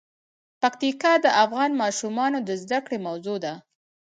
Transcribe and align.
پکتیکا 0.61 1.13
د 1.25 1.27
افغان 1.43 1.71
ماشومانو 1.81 2.37
د 2.47 2.49
زده 2.61 2.79
کړې 2.85 2.97
موضوع 3.07 3.37
ده. 3.45 3.53